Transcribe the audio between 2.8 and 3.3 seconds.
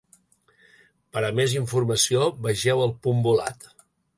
el punt